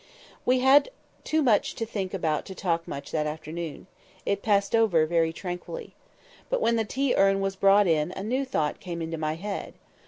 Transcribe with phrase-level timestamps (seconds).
[0.47, 0.89] We had
[1.23, 3.85] too much to think about to talk much that afternoon.
[4.25, 5.93] It passed over very tranquilly.
[6.49, 9.75] But when the tea urn was brought in a new thought came into my head.